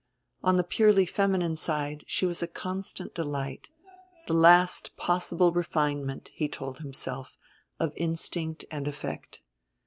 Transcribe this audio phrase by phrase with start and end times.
[0.43, 3.67] On the purely feminine side she was a constant delight,
[4.25, 7.37] the last possible refinement, he told himself,
[7.79, 9.43] of instinct and effect.